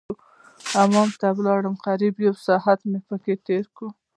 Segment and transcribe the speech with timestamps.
[0.79, 3.87] حمام ته ولاړم قريب يو ساعت مې پکښې تېر کړ.